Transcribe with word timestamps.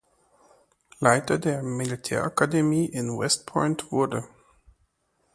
Leiter 0.99 1.37
der 1.37 1.61
Militärakademie 1.61 2.87
in 2.87 3.19
West 3.19 3.45
Point 3.45 3.91
wurde. 3.91 4.27